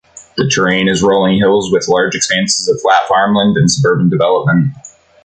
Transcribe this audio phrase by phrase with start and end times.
[0.35, 4.69] The terrain is rolling hills with large expanses of flat farmland and suburban development.